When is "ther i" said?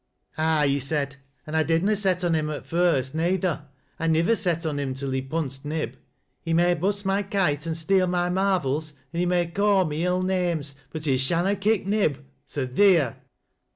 3.37-4.07